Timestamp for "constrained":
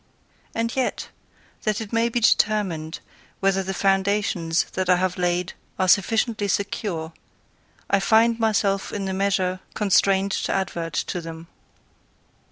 9.75-10.31